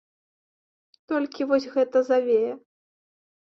Толькі 1.13 1.47
вось 1.51 1.67
гэта 1.75 1.97
завея. 2.09 2.57